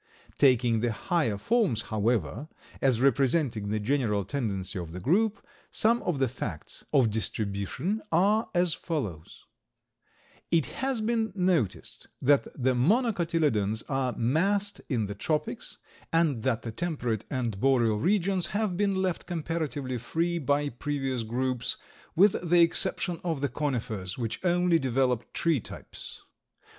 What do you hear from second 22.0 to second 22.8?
with the